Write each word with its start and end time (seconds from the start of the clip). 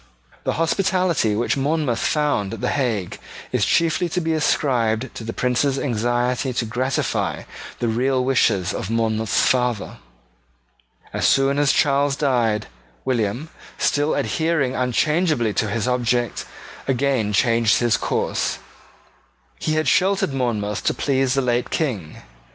The 0.45 0.53
hospitality 0.53 1.35
which 1.35 1.55
Monmouth 1.55 1.99
found 1.99 2.55
at 2.55 2.61
the 2.61 2.71
Hague 2.71 3.19
is 3.51 3.63
chiefly 3.63 4.09
to 4.09 4.19
be 4.19 4.33
ascribed 4.33 5.13
to 5.13 5.23
the 5.23 5.31
Prince's 5.31 5.77
anxiety 5.77 6.53
to 6.53 6.65
gratify 6.65 7.43
the 7.77 7.87
real 7.87 8.25
wishes 8.25 8.73
of 8.73 8.89
Monmouth's 8.89 9.41
father. 9.43 9.97
As 11.13 11.27
soon 11.27 11.59
as 11.59 11.71
Charles 11.71 12.15
died, 12.15 12.65
William, 13.05 13.49
still 13.77 14.15
adhering 14.15 14.75
unchangeably 14.75 15.53
to 15.53 15.69
his 15.69 15.87
object, 15.87 16.45
again 16.87 17.31
changed 17.31 17.77
his 17.77 17.95
course. 17.95 18.57
He 19.59 19.73
had 19.75 19.87
sheltered 19.87 20.33
Monmouth 20.33 20.83
to 20.85 20.95
please 20.95 21.35
the 21.35 21.41
late 21.41 21.69
King. 21.69 22.23